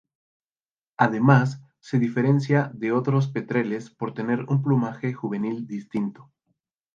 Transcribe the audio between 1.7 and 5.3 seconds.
se diferencia de otros petreles por tener un plumaje